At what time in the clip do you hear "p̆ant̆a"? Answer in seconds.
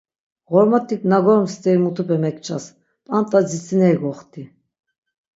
3.05-3.39